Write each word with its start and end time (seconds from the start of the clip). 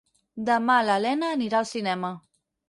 Demà 0.47 0.77
na 0.87 0.95
Lena 1.03 1.29
anirà 1.35 1.61
al 1.61 1.69
cinema. 1.73 2.13